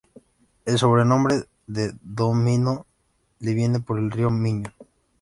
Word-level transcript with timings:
El 0.65 0.79
sobrenombre 0.79 1.43
de 1.67 1.93
"do 2.01 2.33
Minho" 2.33 2.87
le 3.39 3.53
viene 3.53 3.81
por 3.81 3.99
el 3.99 4.09
río 4.09 4.31
Miño. 4.31 4.73